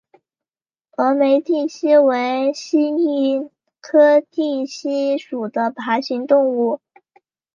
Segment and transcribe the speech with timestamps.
[0.95, 3.51] 峨眉地蜥为蜥蜴
[3.81, 6.81] 科地蜥属的爬行动物。